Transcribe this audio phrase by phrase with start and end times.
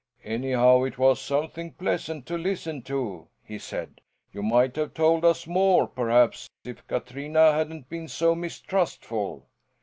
[0.23, 4.01] "Anyhow it was something pleasant to listen to," he said.
[4.33, 9.45] "You might have told us more, perhaps, if Katrina hadn't been so mistrustful?"